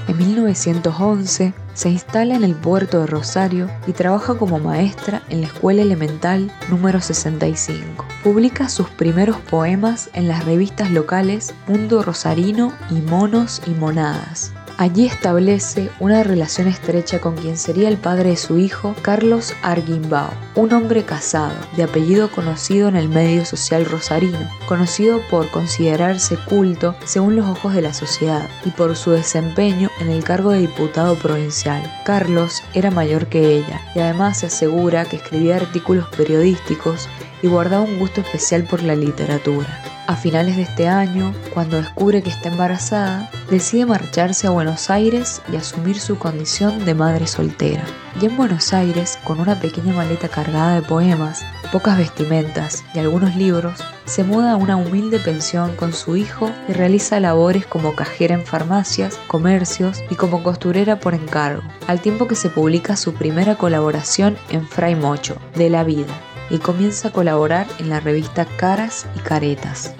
En 0.08 0.18
1911 0.18 1.54
se 1.74 1.88
instala 1.88 2.34
en 2.34 2.44
el 2.44 2.54
puerto 2.54 3.00
de 3.00 3.06
Rosario 3.06 3.70
y 3.86 3.92
trabaja 3.92 4.34
como 4.34 4.58
maestra 4.58 5.22
en 5.28 5.40
la 5.40 5.46
escuela 5.46 5.82
elemental 5.82 6.52
número 6.68 7.00
65. 7.00 8.04
Publica 8.24 8.68
sus 8.68 8.88
primeros 8.90 9.36
poemas 9.36 10.10
en 10.12 10.28
las 10.28 10.44
revistas 10.44 10.90
locales 10.90 11.54
Mundo 11.68 12.02
Rosarino 12.02 12.72
y 12.90 12.94
Monos 12.94 13.62
y 13.66 13.70
Monadas. 13.70 14.52
Allí 14.78 15.06
establece 15.06 15.90
una 16.00 16.22
relación 16.22 16.66
estrecha 16.66 17.20
con 17.20 17.36
quien 17.36 17.56
sería 17.56 17.88
el 17.88 17.98
padre 17.98 18.30
de 18.30 18.36
su 18.36 18.58
hijo, 18.58 18.94
Carlos 19.02 19.54
Arguimbao, 19.62 20.32
un 20.54 20.72
hombre 20.72 21.04
casado, 21.04 21.54
de 21.76 21.82
apellido 21.82 22.30
conocido 22.30 22.88
en 22.88 22.96
el 22.96 23.08
medio 23.08 23.44
social 23.44 23.84
rosarino, 23.84 24.38
conocido 24.66 25.20
por 25.30 25.50
considerarse 25.50 26.36
culto 26.48 26.96
según 27.04 27.36
los 27.36 27.46
ojos 27.46 27.74
de 27.74 27.82
la 27.82 27.92
sociedad 27.92 28.48
y 28.64 28.70
por 28.70 28.96
su 28.96 29.10
desempeño 29.10 29.90
en 30.00 30.08
el 30.08 30.24
cargo 30.24 30.50
de 30.50 30.60
diputado 30.60 31.16
provincial. 31.16 31.82
Carlos 32.04 32.62
era 32.72 32.90
mayor 32.90 33.26
que 33.26 33.58
ella 33.58 33.80
y 33.94 34.00
además 34.00 34.38
se 34.38 34.46
asegura 34.46 35.04
que 35.04 35.16
escribía 35.16 35.56
artículos 35.56 36.08
periodísticos 36.16 37.08
y 37.42 37.48
guardaba 37.48 37.84
un 37.84 37.98
gusto 37.98 38.22
especial 38.22 38.64
por 38.64 38.82
la 38.82 38.94
literatura. 38.94 39.91
A 40.08 40.16
finales 40.16 40.56
de 40.56 40.62
este 40.62 40.88
año, 40.88 41.32
cuando 41.54 41.76
descubre 41.76 42.22
que 42.22 42.30
está 42.30 42.48
embarazada, 42.48 43.30
decide 43.48 43.86
marcharse 43.86 44.48
a 44.48 44.50
Buenos 44.50 44.90
Aires 44.90 45.40
y 45.52 45.54
asumir 45.54 46.00
su 46.00 46.18
condición 46.18 46.84
de 46.84 46.94
madre 46.94 47.28
soltera. 47.28 47.84
Y 48.20 48.26
en 48.26 48.36
Buenos 48.36 48.72
Aires, 48.72 49.16
con 49.22 49.38
una 49.38 49.60
pequeña 49.60 49.94
maleta 49.94 50.28
cargada 50.28 50.74
de 50.74 50.82
poemas, 50.82 51.44
pocas 51.70 51.96
vestimentas 51.96 52.84
y 52.94 52.98
algunos 52.98 53.36
libros, 53.36 53.78
se 54.04 54.24
muda 54.24 54.52
a 54.52 54.56
una 54.56 54.76
humilde 54.76 55.20
pensión 55.20 55.76
con 55.76 55.92
su 55.92 56.16
hijo 56.16 56.50
y 56.68 56.72
realiza 56.72 57.20
labores 57.20 57.64
como 57.64 57.94
cajera 57.94 58.34
en 58.34 58.44
farmacias, 58.44 59.20
comercios 59.28 60.02
y 60.10 60.16
como 60.16 60.42
costurera 60.42 60.98
por 60.98 61.14
encargo, 61.14 61.62
al 61.86 62.00
tiempo 62.00 62.26
que 62.26 62.34
se 62.34 62.50
publica 62.50 62.96
su 62.96 63.14
primera 63.14 63.54
colaboración 63.54 64.36
en 64.50 64.66
Fray 64.66 64.96
Mocho, 64.96 65.36
de 65.54 65.70
la 65.70 65.84
vida, 65.84 66.12
y 66.52 66.58
comienza 66.58 67.08
a 67.08 67.12
colaborar 67.12 67.66
en 67.78 67.88
la 67.88 67.98
revista 67.98 68.44
Caras 68.44 69.06
y 69.16 69.20
Caretas. 69.20 69.94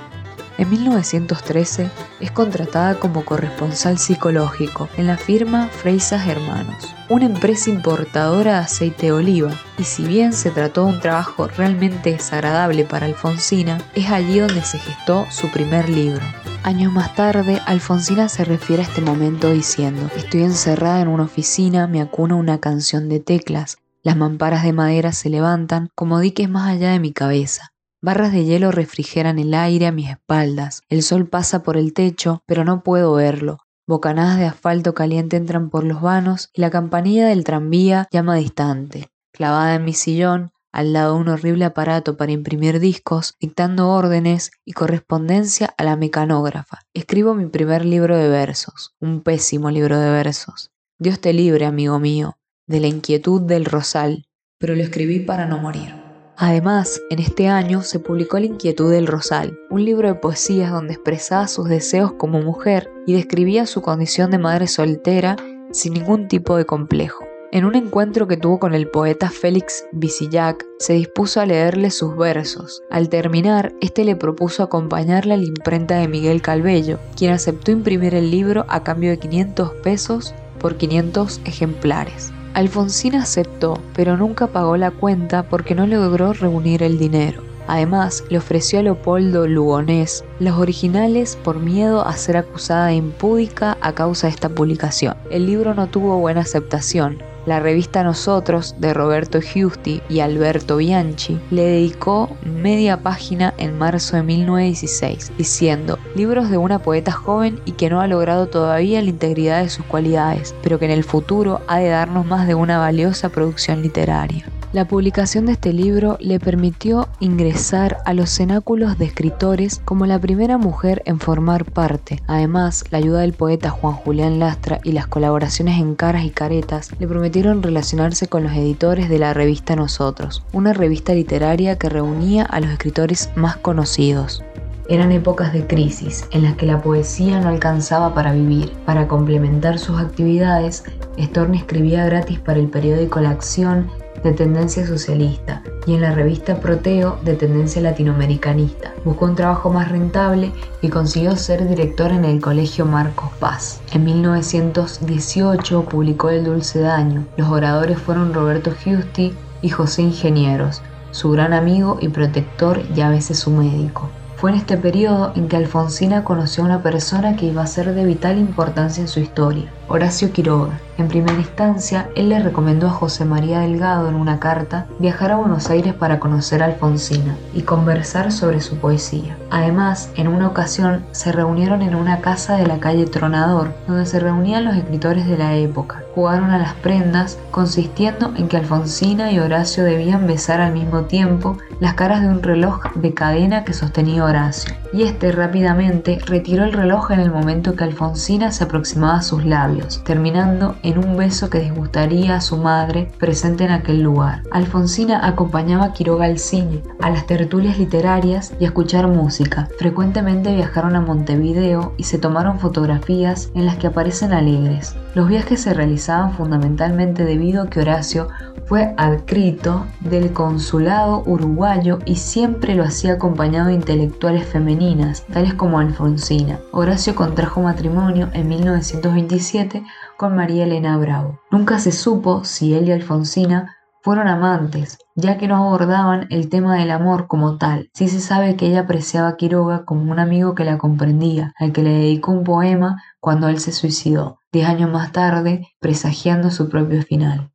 En 0.59 0.71
1913 0.71 1.90
es 2.21 2.30
contratada 2.30 3.00
como 3.00 3.25
corresponsal 3.25 3.99
psicológico 3.99 4.88
en 4.97 5.06
la 5.06 5.16
firma 5.16 5.68
Freisas 5.68 6.28
Hermanos, 6.28 6.94
una 7.09 7.25
empresa 7.25 7.71
importadora 7.71 8.52
de 8.52 8.59
aceite 8.59 9.06
de 9.06 9.12
oliva, 9.12 9.50
y 9.78 9.85
si 9.85 10.04
bien 10.04 10.35
se 10.35 10.50
trató 10.50 10.85
de 10.85 10.92
un 10.92 11.00
trabajo 11.00 11.49
realmente 11.49 12.12
desagradable 12.12 12.85
para 12.85 13.06
Alfonsina, 13.06 13.78
es 13.94 14.11
allí 14.11 14.38
donde 14.38 14.62
se 14.62 14.78
gestó 14.78 15.26
su 15.30 15.49
primer 15.50 15.88
libro. 15.88 16.23
Años 16.64 16.92
más 16.92 17.14
tarde, 17.16 17.61
Alfonsina 17.66 18.28
se 18.28 18.44
refiere 18.44 18.82
a 18.82 18.87
este 18.87 19.00
momento 19.00 19.50
diciendo, 19.50 20.09
estoy 20.16 20.42
encerrada 20.42 21.00
en 21.00 21.09
una 21.09 21.25
oficina, 21.25 21.87
me 21.87 22.02
acuna 22.02 22.37
una 22.37 22.61
canción 22.61 23.09
de 23.09 23.18
teclas, 23.18 23.78
las 24.02 24.16
mamparas 24.16 24.64
de 24.64 24.73
madera 24.73 25.12
se 25.12 25.30
levantan 25.30 25.90
como 25.94 26.18
diques 26.18 26.49
más 26.49 26.68
allá 26.68 26.90
de 26.90 26.99
mi 26.99 27.12
cabeza. 27.12 27.73
Barras 28.00 28.32
de 28.32 28.44
hielo 28.44 28.73
refrigeran 28.73 29.38
el 29.38 29.54
aire 29.54 29.87
a 29.87 29.92
mis 29.92 30.11
espaldas. 30.11 30.82
El 30.88 31.04
sol 31.04 31.28
pasa 31.28 31.62
por 31.62 31.76
el 31.76 31.92
techo, 31.92 32.42
pero 32.47 32.64
no 32.64 32.82
puedo 32.82 33.14
verlo. 33.14 33.59
Bocanadas 33.87 34.38
de 34.38 34.47
asfalto 34.47 34.92
caliente 34.92 35.37
entran 35.37 35.71
por 35.71 35.85
los 35.85 36.00
vanos 36.00 36.50
y 36.52 36.62
la 36.62 36.71
campanilla 36.71 37.28
del 37.28 37.44
tranvía 37.44 38.09
llama 38.11 38.35
distante. 38.35 39.11
Clavada 39.32 39.76
en 39.76 39.85
mi 39.85 39.92
sillón, 39.92 40.50
al 40.73 40.92
lado 40.92 41.14
un 41.14 41.28
horrible 41.28 41.64
aparato 41.64 42.16
para 42.16 42.32
imprimir 42.32 42.80
discos, 42.80 43.35
dictando 43.38 43.90
órdenes 43.90 44.50
y 44.64 44.73
correspondencia 44.73 45.73
a 45.76 45.85
la 45.85 45.97
mecanógrafa. 45.97 46.80
Escribo 46.94 47.35
mi 47.35 47.47
primer 47.47 47.85
libro 47.85 48.16
de 48.16 48.28
versos, 48.28 48.94
un 48.99 49.21
pésimo 49.21 49.71
libro 49.71 49.99
de 49.99 50.11
versos. 50.11 50.73
Dios 50.99 51.21
te 51.21 51.32
libre, 51.32 51.66
amigo 51.66 51.99
mío, 51.99 52.37
de 52.73 52.81
la 52.81 52.88
inquietud 52.88 53.43
del 53.43 53.64
rosal, 53.64 54.25
pero 54.59 54.75
lo 54.75 54.83
escribí 54.83 55.21
para 55.21 55.47
no 55.47 55.59
morir. 55.59 55.95
Además, 56.37 57.00
en 57.11 57.21
este 57.21 57.49
año 57.49 57.83
se 57.83 58.00
publicó 58.00 58.38
La 58.38 58.47
inquietud 58.47 58.91
del 58.91 59.07
rosal, 59.07 59.57
un 59.71 59.85
libro 59.85 60.09
de 60.09 60.14
poesías 60.14 60.73
donde 60.73 60.95
expresaba 60.95 61.47
sus 61.47 61.69
deseos 61.69 62.14
como 62.14 62.41
mujer 62.41 62.91
y 63.07 63.12
describía 63.12 63.67
su 63.67 63.83
condición 63.83 64.31
de 64.31 64.38
madre 64.38 64.67
soltera 64.67 65.37
sin 65.71 65.93
ningún 65.93 66.26
tipo 66.26 66.57
de 66.57 66.64
complejo. 66.64 67.25
En 67.52 67.67
un 67.67 67.75
encuentro 67.75 68.26
que 68.26 68.38
tuvo 68.38 68.59
con 68.59 68.75
el 68.75 68.88
poeta 68.88 69.29
Félix 69.29 69.85
Visillac, 69.93 70.64
se 70.79 70.95
dispuso 70.95 71.41
a 71.41 71.47
leerle 71.47 71.91
sus 71.91 72.17
versos. 72.17 72.83
Al 72.91 73.11
terminar, 73.11 73.75
este 73.83 74.05
le 74.05 74.17
propuso 74.17 74.62
acompañarle 74.62 75.35
a 75.35 75.37
la 75.37 75.45
imprenta 75.45 75.97
de 75.97 76.09
Miguel 76.09 76.41
Calvello, 76.41 76.99
quien 77.14 77.33
aceptó 77.33 77.71
imprimir 77.71 78.14
el 78.14 78.31
libro 78.31 78.64
a 78.69 78.83
cambio 78.83 79.11
de 79.11 79.19
500 79.19 79.71
pesos 79.83 80.35
por 80.59 80.76
500 80.76 81.43
ejemplares. 81.45 82.33
Alfonsina 82.54 83.23
aceptó, 83.23 83.80
pero 83.94 84.16
nunca 84.16 84.47
pagó 84.47 84.76
la 84.76 84.90
cuenta 84.90 85.42
porque 85.42 85.75
no 85.75 85.87
logró 85.87 86.35
reunir 86.35 86.82
el 86.82 86.99
dinero. 86.99 87.42
Además, 87.66 88.25
le 88.28 88.38
ofreció 88.38 88.80
a 88.80 88.82
Leopoldo 88.82 89.47
Lugonés 89.47 90.25
los 90.38 90.59
originales 90.59 91.38
por 91.42 91.61
miedo 91.61 92.06
a 92.06 92.14
ser 92.16 92.37
acusada 92.37 92.88
de 92.88 92.97
impúdica 92.97 93.78
a 93.80 93.92
causa 93.92 94.26
de 94.26 94.32
esta 94.32 94.49
publicación. 94.50 95.16
El 95.30 95.47
libro 95.47 95.73
no 95.73 95.87
tuvo 95.87 96.18
buena 96.18 96.40
aceptación, 96.42 97.23
la 97.46 97.61
revista 97.61 98.02
Nosotros 98.02 98.76
de 98.78 98.94
Roberto 98.94 99.40
Giusti 99.40 100.02
y 100.08 100.20
Alberto 100.20 100.76
Bianchi 100.76 101.40
le 101.50 101.62
dedicó 101.62 102.37
media 102.44 103.02
página 103.02 103.54
en 103.58 103.78
marzo 103.78 104.16
de 104.16 104.22
1916, 104.22 105.32
diciendo 105.37 105.99
libros 106.14 106.50
de 106.50 106.58
una 106.58 106.78
poeta 106.78 107.12
joven 107.12 107.61
y 107.64 107.72
que 107.72 107.90
no 107.90 108.00
ha 108.00 108.06
logrado 108.06 108.46
todavía 108.46 109.02
la 109.02 109.11
integridad 109.11 109.62
de 109.62 109.70
sus 109.70 109.84
cualidades, 109.87 110.54
pero 110.62 110.78
que 110.78 110.84
en 110.84 110.90
el 110.90 111.04
futuro 111.04 111.61
ha 111.66 111.78
de 111.78 111.88
darnos 111.88 112.26
más 112.26 112.46
de 112.46 112.54
una 112.54 112.78
valiosa 112.78 113.28
producción 113.30 113.82
literaria. 113.82 114.51
La 114.73 114.87
publicación 114.87 115.45
de 115.45 115.52
este 115.52 115.71
libro 115.75 116.17
le 116.19 116.41
permitió 116.41 117.07
ingresar 117.21 117.99
a 118.07 118.14
los 118.14 118.31
cenáculos 118.31 118.97
de 118.97 119.05
escritores 119.05 119.83
como 119.85 120.07
la 120.07 120.19
primera 120.19 120.57
mujer 120.57 121.02
en 121.05 121.21
formar 121.21 121.67
parte. 121.67 122.23
Además, 122.26 122.83
la 122.91 122.97
ayuda 122.97 123.21
del 123.21 123.35
poeta 123.35 123.69
Juan 123.69 123.93
Julián 123.93 124.38
Lastra 124.38 124.81
y 124.83 124.93
las 124.93 125.07
colaboraciones 125.07 125.79
en 125.79 125.95
caras 125.95 126.25
y 126.25 126.31
caretas 126.31 126.91
le 126.99 127.07
prometieron 127.07 127.62
relacionarse 127.62 128.29
con 128.29 128.45
los 128.45 128.52
editores 128.52 129.11
de 129.11 129.19
la 129.19 129.35
revista 129.35 129.76
Nosotros, 129.76 130.43
una 130.55 130.73
revista 130.73 131.12
literaria 131.12 131.76
que 131.76 131.91
reunía 131.91 132.45
a 132.45 132.59
los 132.61 132.71
escritores 132.71 133.29
más 133.37 133.59
conocidos. 133.59 134.43
Eran 134.88 135.12
épocas 135.12 135.52
de 135.52 135.67
crisis 135.67 136.26
en 136.31 136.45
las 136.45 136.55
que 136.55 136.64
la 136.64 136.81
poesía 136.81 137.41
no 137.41 137.50
alcanzaba 137.50 138.14
para 138.14 138.33
vivir. 138.33 138.73
Para 138.87 139.07
complementar 139.07 139.79
sus 139.79 140.00
actividades, 140.00 140.85
Storni 141.19 141.59
escribía 141.59 142.07
gratis 142.07 142.38
para 142.41 142.59
el 142.59 142.69
periódico 142.69 143.21
La 143.21 143.31
Acción 143.31 143.91
de 144.23 144.33
tendencia 144.33 144.87
socialista 144.87 145.62
y 145.87 145.95
en 145.95 146.02
la 146.02 146.12
revista 146.12 146.61
Proteo 146.61 147.19
de 147.25 147.35
tendencia 147.35 147.83
latinoamericanista. 147.83 148.93
Buscó 149.05 149.25
un 149.25 149.35
trabajo 149.35 149.71
más 149.71 149.91
rentable 149.91 150.52
y 150.81 150.88
consiguió 150.88 151.37
ser 151.37 151.69
director 151.69 152.12
en 152.12 152.25
el 152.25 152.41
Colegio 152.41 152.87
Marcos 152.87 153.31
Paz. 153.41 153.81
En 153.93 154.05
1918 154.05 155.85
publicó 155.85 156.31
El 156.31 156.45
Dulce 156.45 156.81
Daño. 156.81 157.26
Los 157.37 157.49
oradores 157.49 157.99
fueron 157.99 158.33
Roberto 158.33 158.73
Giusti 158.73 159.35
y 159.61 159.69
José 159.71 160.02
Ingenieros, 160.02 160.83
su 161.11 161.31
gran 161.31 161.52
amigo 161.52 161.99
y 162.00 162.09
protector 162.09 162.83
y 162.95 163.00
a 163.00 163.11
veces 163.11 163.38
su 163.38 163.50
médico. 163.50 164.09
Fue 164.43 164.50
en 164.50 164.57
este 164.57 164.76
periodo 164.76 165.31
en 165.37 165.47
que 165.47 165.57
Alfonsina 165.57 166.25
conoció 166.25 166.64
a 166.64 166.67
una 166.67 166.83
persona 166.83 167.37
que 167.37 167.47
iba 167.47 167.62
a 167.62 167.67
ser 167.69 167.95
de 167.95 168.05
vital 168.05 168.38
importancia 168.38 169.00
en 169.00 169.07
su 169.07 169.21
historia, 169.21 169.73
Horacio 169.92 170.32
Quiroga. 170.32 170.80
En 170.96 171.08
primera 171.08 171.38
instancia, 171.38 172.08
él 172.16 172.30
le 172.30 172.38
recomendó 172.38 172.87
a 172.87 172.92
José 172.92 173.26
María 173.26 173.61
Delgado 173.61 174.08
en 174.08 174.14
una 174.14 174.40
carta 174.40 174.87
viajar 174.99 175.32
a 175.32 175.37
Buenos 175.37 175.68
Aires 175.68 175.92
para 175.92 176.18
conocer 176.18 176.62
a 176.62 176.66
Alfonsina 176.66 177.37
y 177.52 177.61
conversar 177.61 178.32
sobre 178.32 178.62
su 178.62 178.78
poesía. 178.78 179.37
Además, 179.50 180.11
en 180.16 180.28
una 180.28 180.49
ocasión 180.49 181.04
se 181.12 181.30
reunieron 181.30 181.82
en 181.82 181.94
una 181.94 182.22
casa 182.22 182.56
de 182.56 182.66
la 182.66 182.80
calle 182.80 183.04
Tronador, 183.04 183.75
donde 183.87 184.06
se 184.06 184.18
reunían 184.18 184.64
los 184.64 184.76
escritores 184.76 185.26
de 185.26 185.37
la 185.37 185.56
época. 185.56 186.02
Jugaron 186.14 186.50
a 186.52 186.58
las 186.58 186.72
prendas, 186.72 187.38
consistiendo 187.50 188.32
en 188.38 188.49
que 188.49 188.56
Alfonsina 188.56 189.30
y 189.30 189.40
Horacio 189.40 189.84
debían 189.84 190.26
besar 190.26 190.62
al 190.62 190.72
mismo 190.72 191.02
tiempo 191.02 191.58
las 191.80 191.92
caras 191.92 192.22
de 192.22 192.28
un 192.28 192.42
reloj 192.42 192.94
de 192.94 193.12
cadena 193.12 193.64
que 193.64 193.75
sostenía 193.75 194.25
Horacio. 194.25 194.81
Y 194.92 195.04
este 195.04 195.32
rápidamente 195.32 196.18
retiró 196.26 196.64
el 196.64 196.72
reloj 196.72 197.12
en 197.12 197.20
el 197.20 197.30
momento 197.30 197.75
que 197.75 197.84
Alfonsina 197.84 198.52
se 198.52 198.64
aproximaba 198.64 199.16
a 199.16 199.22
sus 199.22 199.44
labios, 199.44 200.02
terminando 200.04 200.76
en 200.82 200.99
un 200.99 201.16
beso 201.16 201.49
que 201.49 201.61
disgustaría 201.61 202.37
a 202.37 202.40
su 202.40 202.58
madre 202.58 203.11
presente 203.18 203.64
en 203.64 203.70
aquel 203.70 204.02
lugar. 204.02 204.42
Alfonsina 204.50 205.26
acompañaba 205.26 205.87
a 205.87 205.92
Quiroga 205.92 206.26
al 206.26 206.38
cine, 206.38 206.82
a 207.00 207.11
las 207.11 207.26
tertulias 207.26 207.78
literarias 207.78 208.52
y 208.61 208.64
a 208.64 208.68
escuchar 208.68 209.08
música. 209.08 209.68
Frecuentemente 209.78 210.54
viajaron 210.54 210.94
a 210.94 211.00
Montevideo 211.00 211.94
y 211.96 212.04
se 212.04 212.18
tomaron 212.18 212.58
fotografías 212.58 213.50
en 213.54 213.66
las 213.66 213.76
que 213.76 213.87
aparecen 213.87 214.32
alegres. 214.32 214.94
Los 215.14 215.28
viajes 215.28 215.61
se 215.61 215.75
realizaban 215.75 216.33
fundamentalmente 216.33 217.26
debido 217.26 217.62
a 217.62 217.69
que 217.69 217.81
Horacio 217.81 218.28
fue 218.64 218.95
adscrito 218.97 219.85
del 220.00 220.33
consulado 220.33 221.23
uruguayo 221.26 221.99
y 222.07 222.16
siempre 222.16 222.75
lo 222.75 222.83
hacía 222.83 223.14
acompañado 223.14 223.69
de 223.69 223.75
intelectuales 223.75 224.47
femeninas, 224.47 225.26
tales 225.26 225.52
como 225.52 225.78
Alfonsina. 225.78 226.61
Horacio 226.73 227.14
contrajo 227.14 227.61
matrimonio 227.61 228.31
en 228.33 228.49
1927 228.49 229.85
con 230.16 230.35
María 230.35 230.64
Elena 230.64 230.97
Bravo. 230.97 231.40
Nunca 231.50 231.78
se 231.78 231.92
supo 231.92 232.45
si 232.45 232.73
él 232.73 232.88
y 232.88 232.92
Alfonsina 232.92 233.76
fueron 234.02 234.28
amantes, 234.28 234.99
ya 235.14 235.38
que 235.38 235.47
no 235.47 235.57
abordaban 235.57 236.26
el 236.31 236.49
tema 236.49 236.76
del 236.76 236.90
amor 236.90 237.28
como 237.28 237.59
tal. 237.59 237.90
Sí 237.92 238.09
se 238.09 238.21
sabe 238.21 238.57
que 238.57 238.66
ella 238.66 238.81
apreciaba 238.81 239.28
a 239.28 239.37
Quiroga 239.37 239.85
como 239.85 240.11
un 240.11 240.19
amigo 240.19 240.54
que 240.54 240.64
la 240.64 240.78
comprendía, 240.78 241.52
al 241.59 241.73
que 241.73 241.83
le 241.83 241.90
dedicó 241.90 242.33
un 242.33 242.45
poema 242.45 243.02
cuando 243.21 243.49
él 243.49 243.61
se 243.61 243.71
suicidó, 243.71 244.40
diez 244.52 244.68
años 244.68 244.90
más 244.90 245.12
tarde, 245.12 245.68
presagiando 245.80 246.50
su 246.50 246.68
propio 246.68 247.02
final. 247.02 247.50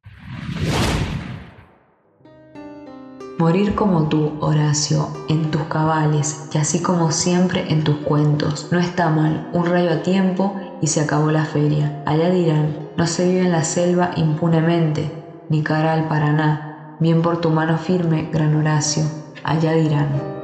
Morir 3.37 3.75
como 3.75 4.09
tú, 4.09 4.33
Horacio, 4.39 5.09
en 5.29 5.51
tus 5.51 5.61
cabales 5.63 6.49
y 6.51 6.57
así 6.57 6.81
como 6.81 7.11
siempre 7.11 7.71
en 7.71 7.83
tus 7.83 7.97
cuentos. 7.97 8.69
No 8.71 8.79
está 8.79 9.09
mal, 9.09 9.47
un 9.53 9.67
rayo 9.67 9.91
a 9.91 10.01
tiempo 10.01 10.59
y 10.81 10.87
se 10.87 11.01
acabó 11.01 11.29
la 11.29 11.45
feria. 11.45 12.01
Allá 12.07 12.31
dirán, 12.31 12.75
no 12.97 13.05
se 13.05 13.27
vive 13.29 13.41
en 13.41 13.51
la 13.51 13.63
selva 13.63 14.09
impunemente, 14.15 15.11
ni 15.49 15.61
cara 15.61 15.93
al 15.93 16.07
Paraná. 16.07 16.95
Bien 16.99 17.21
por 17.21 17.39
tu 17.39 17.51
mano 17.51 17.77
firme, 17.77 18.27
gran 18.33 18.55
Horacio, 18.55 19.03
allá 19.43 19.73
dirán. 19.73 20.36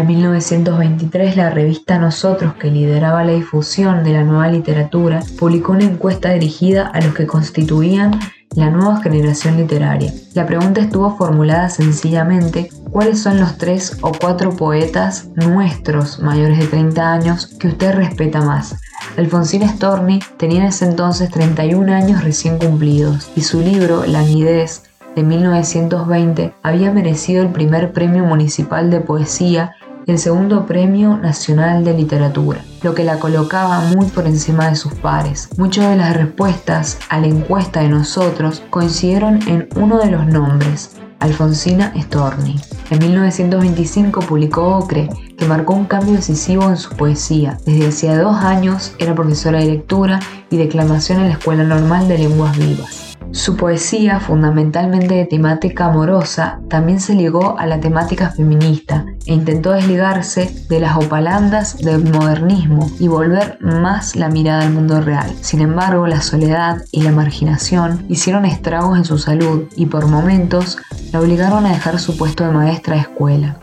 En 0.00 0.06
1923, 0.06 1.36
la 1.36 1.50
revista 1.50 1.98
Nosotros, 1.98 2.54
que 2.54 2.70
lideraba 2.70 3.22
la 3.22 3.32
difusión 3.32 4.02
de 4.02 4.14
la 4.14 4.24
nueva 4.24 4.48
literatura, 4.48 5.22
publicó 5.38 5.72
una 5.72 5.84
encuesta 5.84 6.30
dirigida 6.30 6.86
a 6.86 7.02
los 7.02 7.12
que 7.12 7.26
constituían 7.26 8.18
la 8.56 8.70
nueva 8.70 9.02
generación 9.02 9.58
literaria. 9.58 10.10
La 10.32 10.46
pregunta 10.46 10.80
estuvo 10.80 11.18
formulada 11.18 11.68
sencillamente, 11.68 12.70
¿cuáles 12.90 13.20
son 13.20 13.40
los 13.40 13.58
tres 13.58 13.98
o 14.00 14.10
cuatro 14.18 14.56
poetas 14.56 15.28
nuestros 15.34 16.18
mayores 16.18 16.60
de 16.60 16.68
30 16.68 17.12
años 17.12 17.46
que 17.58 17.68
usted 17.68 17.94
respeta 17.94 18.40
más? 18.40 18.76
Alfonsín 19.18 19.68
Storni 19.68 20.20
tenía 20.38 20.60
en 20.60 20.68
ese 20.68 20.86
entonces 20.86 21.28
31 21.28 21.92
años 21.92 22.24
recién 22.24 22.56
cumplidos 22.56 23.30
y 23.36 23.42
su 23.42 23.60
libro 23.60 24.06
Languidez 24.06 24.84
de 25.14 25.24
1920 25.24 26.54
había 26.62 26.90
merecido 26.90 27.42
el 27.42 27.50
primer 27.50 27.92
premio 27.92 28.24
municipal 28.24 28.90
de 28.90 29.00
poesía 29.00 29.74
el 30.10 30.18
segundo 30.18 30.66
premio 30.66 31.16
nacional 31.16 31.84
de 31.84 31.94
literatura, 31.94 32.64
lo 32.82 32.94
que 32.94 33.04
la 33.04 33.18
colocaba 33.18 33.80
muy 33.80 34.06
por 34.06 34.26
encima 34.26 34.68
de 34.68 34.76
sus 34.76 34.92
pares. 34.94 35.48
Muchas 35.56 35.88
de 35.88 35.96
las 35.96 36.16
respuestas 36.16 36.98
a 37.08 37.18
la 37.18 37.28
encuesta 37.28 37.80
de 37.80 37.88
nosotros 37.88 38.62
coincidieron 38.70 39.40
en 39.48 39.68
uno 39.76 39.98
de 39.98 40.10
los 40.10 40.26
nombres, 40.26 40.96
Alfonsina 41.20 41.92
Storni. 41.96 42.56
En 42.90 42.98
1925 42.98 44.20
publicó 44.20 44.78
Ocre, 44.78 45.08
que 45.36 45.46
marcó 45.46 45.74
un 45.74 45.84
cambio 45.84 46.14
decisivo 46.14 46.68
en 46.68 46.76
su 46.76 46.96
poesía. 46.96 47.58
Desde 47.64 47.88
hacía 47.88 48.18
dos 48.18 48.36
años 48.42 48.94
era 48.98 49.14
profesora 49.14 49.60
de 49.60 49.66
lectura 49.66 50.18
y 50.50 50.56
declamación 50.56 51.20
en 51.20 51.28
la 51.28 51.34
Escuela 51.34 51.62
Normal 51.62 52.08
de 52.08 52.18
Lenguas 52.18 52.58
Vivas. 52.58 53.09
Su 53.32 53.56
poesía, 53.56 54.18
fundamentalmente 54.18 55.14
de 55.14 55.24
temática 55.24 55.86
amorosa, 55.86 56.60
también 56.68 57.00
se 57.00 57.14
ligó 57.14 57.56
a 57.58 57.66
la 57.66 57.80
temática 57.80 58.30
feminista 58.30 59.06
e 59.24 59.32
intentó 59.34 59.70
desligarse 59.70 60.52
de 60.68 60.80
las 60.80 60.96
opalandas 60.96 61.78
del 61.78 62.04
modernismo 62.04 62.90
y 62.98 63.06
volver 63.06 63.58
más 63.60 64.16
la 64.16 64.28
mirada 64.28 64.62
al 64.62 64.72
mundo 64.72 65.00
real. 65.00 65.32
Sin 65.42 65.60
embargo, 65.60 66.08
la 66.08 66.22
soledad 66.22 66.82
y 66.90 67.02
la 67.02 67.12
marginación 67.12 68.04
hicieron 68.08 68.44
estragos 68.44 68.98
en 68.98 69.04
su 69.04 69.16
salud 69.16 69.68
y 69.76 69.86
por 69.86 70.08
momentos 70.08 70.78
la 71.12 71.20
obligaron 71.20 71.66
a 71.66 71.70
dejar 71.70 72.00
su 72.00 72.16
puesto 72.16 72.44
de 72.44 72.50
maestra 72.50 72.96
de 72.96 73.02
escuela. 73.02 73.60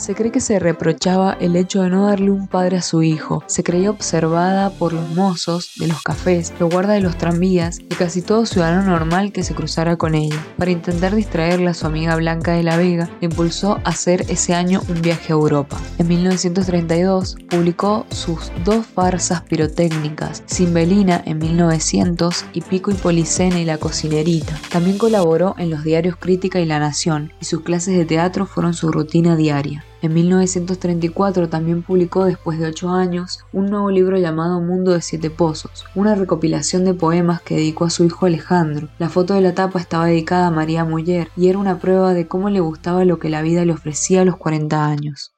Se 0.00 0.14
cree 0.14 0.32
que 0.32 0.40
se 0.40 0.58
reprochaba 0.58 1.36
el 1.40 1.56
hecho 1.56 1.82
de 1.82 1.90
no 1.90 2.06
darle 2.06 2.30
un 2.30 2.48
padre 2.48 2.78
a 2.78 2.82
su 2.82 3.02
hijo. 3.02 3.44
Se 3.46 3.62
creía 3.62 3.90
observada 3.90 4.70
por 4.70 4.94
los 4.94 5.10
mozos 5.10 5.72
de 5.76 5.88
los 5.88 6.02
cafés, 6.02 6.54
los 6.58 6.70
guardas 6.70 6.94
de 6.94 7.02
los 7.02 7.18
tranvías 7.18 7.80
y 7.80 7.94
casi 7.94 8.22
todo 8.22 8.46
ciudadano 8.46 8.90
normal 8.90 9.30
que 9.30 9.42
se 9.42 9.54
cruzara 9.54 9.98
con 9.98 10.14
ella. 10.14 10.42
Para 10.56 10.70
intentar 10.70 11.14
distraerla, 11.14 11.74
su 11.74 11.86
amiga 11.86 12.16
Blanca 12.16 12.52
de 12.52 12.62
la 12.62 12.78
Vega 12.78 13.10
le 13.20 13.26
impulsó 13.26 13.72
a 13.84 13.90
hacer 13.90 14.24
ese 14.30 14.54
año 14.54 14.80
un 14.88 15.02
viaje 15.02 15.34
a 15.34 15.36
Europa. 15.36 15.78
En 15.98 16.08
1932 16.08 17.36
publicó 17.50 18.06
sus 18.10 18.50
dos 18.64 18.86
farsas 18.86 19.42
pirotécnicas, 19.42 20.42
Simbelina 20.46 21.22
en 21.26 21.36
1900 21.40 22.46
y 22.54 22.62
Pico 22.62 22.90
y 22.90 22.94
Policena 22.94 23.60
y 23.60 23.66
la 23.66 23.76
cocinerita. 23.76 24.58
También 24.70 24.96
colaboró 24.96 25.56
en 25.58 25.68
los 25.68 25.84
diarios 25.84 26.16
Crítica 26.16 26.58
y 26.58 26.64
La 26.64 26.78
Nación 26.78 27.34
y 27.38 27.44
sus 27.44 27.60
clases 27.60 27.98
de 27.98 28.06
teatro 28.06 28.46
fueron 28.46 28.72
su 28.72 28.90
rutina 28.90 29.36
diaria. 29.36 29.84
En 30.02 30.14
1934 30.14 31.50
también 31.50 31.82
publicó, 31.82 32.24
después 32.24 32.58
de 32.58 32.66
ocho 32.66 32.88
años, 32.88 33.40
un 33.52 33.66
nuevo 33.66 33.90
libro 33.90 34.16
llamado 34.16 34.60
Mundo 34.60 34.92
de 34.92 35.02
Siete 35.02 35.28
Pozos, 35.28 35.84
una 35.94 36.14
recopilación 36.14 36.86
de 36.86 36.94
poemas 36.94 37.42
que 37.42 37.56
dedicó 37.56 37.84
a 37.84 37.90
su 37.90 38.04
hijo 38.04 38.24
Alejandro. 38.24 38.88
La 38.98 39.10
foto 39.10 39.34
de 39.34 39.42
la 39.42 39.54
tapa 39.54 39.78
estaba 39.78 40.06
dedicada 40.06 40.46
a 40.46 40.50
María 40.50 40.84
Muller 40.86 41.28
y 41.36 41.48
era 41.48 41.58
una 41.58 41.78
prueba 41.78 42.14
de 42.14 42.26
cómo 42.26 42.48
le 42.48 42.60
gustaba 42.60 43.04
lo 43.04 43.18
que 43.18 43.28
la 43.28 43.42
vida 43.42 43.66
le 43.66 43.72
ofrecía 43.72 44.22
a 44.22 44.24
los 44.24 44.36
40 44.38 44.86
años. 44.86 45.34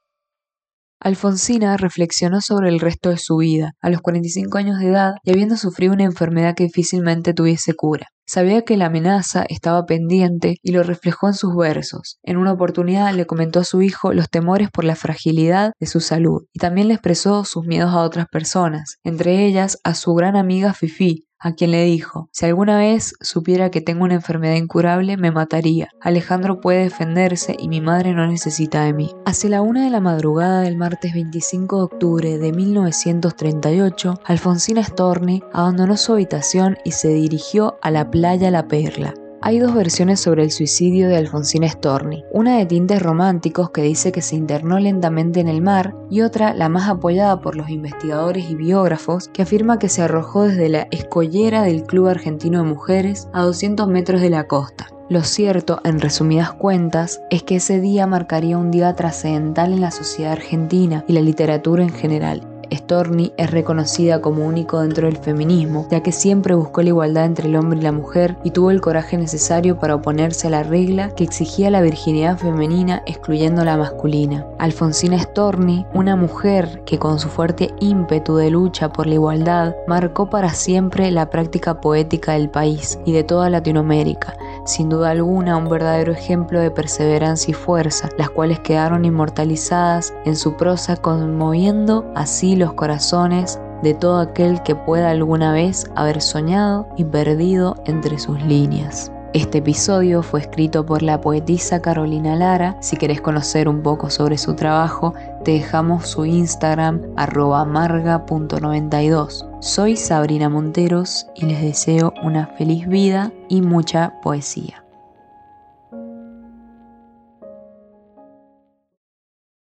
Alfonsina 1.05 1.77
reflexionó 1.77 2.41
sobre 2.41 2.69
el 2.69 2.79
resto 2.79 3.11
de 3.11 3.19
su 3.19 3.37
vida, 3.37 3.73
a 3.81 3.91
los 3.91 4.01
45 4.01 4.57
años 4.57 4.79
de 4.79 4.89
edad 4.89 5.15
y 5.25 5.33
habiendo 5.33 5.57
sufrido 5.57 5.93
una 5.93 6.05
enfermedad 6.05 6.55
que 6.55 6.65
difícilmente 6.65 7.35
tuviese 7.35 7.75
cura. 7.75 8.07
Sabía 8.25 8.63
que 8.63 8.77
la 8.77 8.87
amenaza 8.87 9.45
estaba 9.49 9.85
pendiente 9.85 10.57
y 10.63 10.71
lo 10.71 10.85
reflejó 10.85 11.27
en 11.27 11.35
sus 11.35 11.57
versos. 11.57 12.19
En 12.23 12.37
una 12.37 12.53
oportunidad 12.53 13.13
le 13.15 13.27
comentó 13.27 13.59
a 13.59 13.65
su 13.65 13.83
hijo 13.83 14.13
los 14.13 14.31
temores 14.31 14.71
por 14.71 14.85
la 14.85 14.95
fragilidad 14.95 15.73
de 15.81 15.87
su 15.87 16.01
salud 16.01 16.45
y 16.53 16.61
también 16.61 16.87
le 16.87 16.95
expresó 16.95 17.45
sus 17.45 17.67
miedos 17.67 17.93
a 17.93 18.03
otras 18.03 18.27
personas, 18.31 18.99
entre 19.03 19.45
ellas 19.45 19.79
a 19.83 19.95
su 19.95 20.15
gran 20.15 20.37
amiga 20.37 20.73
Fifi, 20.73 21.27
a 21.43 21.53
quien 21.53 21.73
le 21.73 21.85
dijo, 21.85 22.29
si 22.31 22.47
alguna 22.47 22.79
vez 22.79 23.15
supiera 23.21 23.71
que 23.71 23.81
tengo 23.81 24.05
una 24.05 24.15
enfermedad 24.15 24.55
incurable, 24.55 25.17
me 25.17 25.33
mataría. 25.33 25.89
Alejandro 26.01 26.61
puede 26.61 26.85
defenderse 26.85 27.57
y 27.59 27.69
mi 27.69 27.81
madre 27.81 28.13
no 28.15 28.27
necesita 28.27 28.85
de 28.85 28.93
mí. 28.93 29.11
Hacia 29.27 29.51
la 29.51 29.63
una 29.63 29.85
de 29.85 29.91
la 29.91 30.01
madrugada 30.01 30.61
del 30.61 30.77
martes 30.77 31.13
25 31.15 31.77
de 31.77 31.83
octubre 31.83 32.39
de 32.39 32.53
1938, 32.53 34.21
Alfonsina 34.25 34.85
Storni 34.85 35.43
abandonó 35.53 35.97
su 35.97 36.13
habitación 36.13 36.79
y 36.85 36.93
se 36.93 37.09
dirigió 37.09 37.79
a 37.83 37.91
la 37.91 38.09
playa 38.11 38.51
La 38.53 38.69
Perla, 38.69 39.15
hay 39.43 39.59
dos 39.59 39.75
versiones 39.75 40.21
sobre 40.21 40.45
el 40.45 40.53
suicidio 40.53 41.09
de 41.09 41.17
Alfonsina 41.17 41.69
Storni, 41.69 42.25
una 42.31 42.59
de 42.59 42.67
tintes 42.67 43.03
románticos 43.03 43.71
que 43.71 43.83
dice 43.83 44.13
que 44.13 44.23
se 44.23 44.37
internó 44.37 44.79
lentamente 44.79 45.41
en 45.41 45.49
el 45.49 45.61
mar 45.61 45.97
y 46.11 46.21
otra, 46.21 46.55
la 46.55 46.69
más 46.69 46.89
apoyada 46.89 47.41
por 47.41 47.57
los 47.57 47.69
investigadores 47.69 48.49
y 48.49 48.55
biógrafos, 48.55 49.29
que 49.29 49.43
afirma 49.43 49.81
que 49.81 49.89
se 49.89 50.03
arrojó 50.03 50.45
desde 50.45 50.69
la 50.69 50.87
escollera 50.93 51.63
del 51.63 51.83
Club 51.83 52.07
Argentino 52.07 52.63
de 52.63 52.69
Mujeres 52.69 53.29
a 53.33 53.43
200 53.43 53.89
metros 53.89 54.21
de 54.21 54.31
la 54.31 54.47
costa. 54.47 54.87
Lo 55.09 55.23
cierto, 55.25 55.81
en 55.85 56.01
resumidas 56.01 56.53
cuentas, 56.53 57.21
es 57.29 57.43
que 57.43 57.57
ese 57.57 57.81
día 57.81 58.07
marcaría 58.07 58.57
un 58.57 58.71
día 58.71 58.95
trascendental 58.95 59.73
en 59.73 59.81
la 59.81 59.91
sociedad 59.91 60.33
argentina 60.33 61.05
y 61.09 61.13
la 61.13 61.21
literatura 61.21 61.83
en 61.83 61.93
general, 61.93 62.49
Storni 62.73 63.33
es 63.37 63.51
reconocida 63.51 64.21
como 64.21 64.47
único 64.47 64.81
dentro 64.81 65.07
del 65.07 65.19
feminismo, 65.19 65.87
ya 65.91 66.03
que 66.03 66.13
siempre 66.13 66.55
buscó 66.55 66.83
la 66.83 66.89
igualdad 66.89 67.27
entre 67.27 67.49
el 67.49 67.57
hombre 67.57 67.79
y 67.79 67.83
la 67.83 67.93
mujer 67.93 68.37
y 68.45 68.51
tuvo 68.51 68.71
el 68.71 68.81
coraje 68.81 69.17
necesario 69.17 69.79
para 69.79 69.95
oponerse 69.95 70.47
a 70.47 70.51
la 70.51 70.63
regla 70.63 71.11
que 71.15 71.25
exigía 71.25 71.71
la 71.71 71.83
virginidad 71.83 72.39
femenina 72.39 73.03
excluyendo 73.07 73.65
la 73.65 73.77
masculina. 73.77 74.47
Alfonsina 74.59 75.19
Storni, 75.19 75.87
una 75.95 76.17
mujer 76.17 76.83
que 76.85 76.99
con 76.99 77.19
su 77.19 77.29
fuerte 77.29 77.71
ímpetu 77.81 78.37
de 78.37 78.51
lucha 78.51 78.93
por 78.93 79.07
la 79.07 79.15
igualdad 79.15 79.75
marcó 79.87 80.31
para 80.31 80.51
siempre 80.51 81.11
la 81.11 81.31
práctica 81.31 81.81
poética 81.81 82.33
del 82.33 82.51
país 82.51 82.99
y 83.05 83.13
de 83.13 83.25
toda 83.25 83.51
Latinoamérica, 83.51 84.37
sin 84.65 84.89
duda 84.89 85.11
alguna 85.11 85.57
un 85.57 85.69
verdadero 85.69 86.13
ejemplo 86.13 86.61
de 86.61 86.71
perseverancia 86.71 87.51
y 87.51 87.55
fuerza, 87.55 88.09
las 88.19 88.31
cuales 88.31 88.61
quedaron 88.61 89.05
inmortalizadas 89.05 90.15
en 90.25 90.37
su 90.37 90.57
prosa 90.57 90.97
conmoviendo 90.97 92.11
así 92.15 92.57
los 92.57 92.73
corazones 92.75 93.61
de 93.83 93.95
todo 93.95 94.21
aquel 94.21 94.63
que 94.63 94.75
pueda 94.75 95.11
alguna 95.11 95.53
vez 95.53 95.91
haber 95.97 96.21
soñado 96.21 96.87
y 96.97 97.05
perdido 97.05 97.77
entre 97.87 98.19
sus 98.19 98.41
líneas. 98.43 99.11
Este 99.35 99.59
episodio 99.59 100.23
fue 100.23 100.41
escrito 100.41 100.85
por 100.85 101.03
la 101.03 101.21
poetisa 101.21 101.81
Carolina 101.81 102.37
Lara. 102.37 102.77
Si 102.81 102.99
querés 102.99 103.23
conocer 103.23 103.67
un 103.67 103.83
poco 103.83 104.11
sobre 104.11 104.37
su 104.37 104.55
trabajo, 104.55 105.15
te 105.43 105.53
dejamos 105.53 106.07
su 106.07 106.27
Instagram 106.27 107.01
arroba 107.17 107.65
marga.92. 107.65 109.52
Soy 109.63 109.97
Sabrina 109.97 110.51
Monteros 110.51 111.27
y 111.35 111.47
les 111.47 111.63
deseo 111.63 112.13
una 112.23 112.49
feliz 112.59 112.87
vida 112.87 113.33
y 113.49 113.63
mucha 113.63 114.21
poesía. 114.21 114.85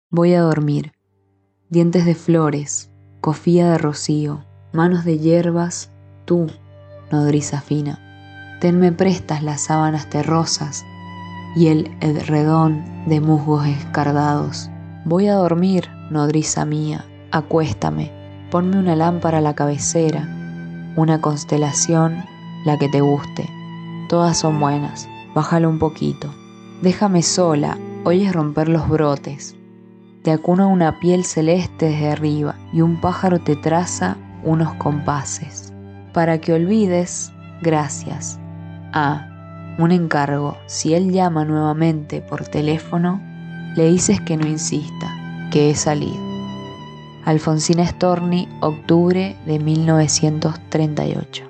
Voy 0.10 0.34
a 0.34 0.42
dormir. 0.42 0.94
Dientes 1.70 2.06
de 2.06 2.16
flores, 2.16 2.90
cofía 3.22 3.70
de 3.72 3.78
rocío, 3.78 4.44
manos 4.74 5.06
de 5.06 5.20
hierbas, 5.20 5.92
tú, 6.26 6.48
nodriza 7.12 7.62
fina 7.62 8.00
tenme 8.60 8.92
prestas 8.92 9.42
las 9.42 9.62
sábanas 9.62 10.10
terrosas 10.10 10.86
y 11.56 11.68
el 11.68 11.90
edredón 12.02 12.84
de 13.08 13.22
musgos 13.22 13.66
escardados. 13.66 14.70
Voy 15.06 15.28
a 15.28 15.36
dormir, 15.36 15.90
nodriza 16.12 16.66
mía, 16.66 17.06
acuéstame, 17.32 18.12
ponme 18.50 18.78
una 18.78 18.96
lámpara 18.96 19.40
a 19.40 19.42
la 19.42 19.54
cabecera, 19.54 20.28
una 20.96 21.22
constelación, 21.22 22.24
la 22.66 22.78
que 22.78 22.90
te 22.90 23.02
guste. 23.02 23.50
Todas 24.10 24.38
son 24.38 24.60
buenas, 24.60 25.08
bájalo 25.36 25.70
un 25.70 25.80
poquito. 25.80 26.34
Déjame 26.82 27.22
sola, 27.22 27.78
oyes 28.04 28.34
romper 28.34 28.70
los 28.70 28.88
brotes. 28.90 29.56
Te 30.24 30.32
acuna 30.32 30.68
una 30.68 31.00
piel 31.00 31.24
celeste 31.24 31.88
desde 31.88 32.10
arriba 32.10 32.56
y 32.74 32.82
un 32.82 33.00
pájaro 33.00 33.40
te 33.40 33.56
traza 33.56 34.18
unos 34.44 34.74
compases. 34.76 35.74
Para 36.14 36.40
que 36.40 36.54
olvides, 36.54 37.32
gracias. 37.62 38.40
A. 38.94 39.26
Un 39.78 39.92
encargo. 39.92 40.58
Si 40.66 40.94
él 40.94 41.12
llama 41.12 41.46
nuevamente 41.46 42.22
por 42.22 42.46
teléfono, 42.46 43.22
le 43.76 43.90
dices 43.90 44.20
que 44.20 44.36
no 44.36 44.48
insista, 44.48 45.48
que 45.52 45.70
he 45.70 45.76
salido. 45.76 46.29
Alfonsina 47.30 47.86
Storni, 47.86 48.48
octubre 48.60 49.36
de 49.46 49.60
1938. 49.60 51.49